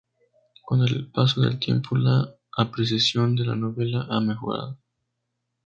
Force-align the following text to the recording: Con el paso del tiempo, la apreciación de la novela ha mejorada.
Con 0.65 0.81
el 0.81 1.11
paso 1.11 1.41
del 1.41 1.59
tiempo, 1.59 1.95
la 1.95 2.27
apreciación 2.57 3.35
de 3.35 3.45
la 3.45 3.55
novela 3.55 4.07
ha 4.09 4.19
mejorada. 4.19 4.79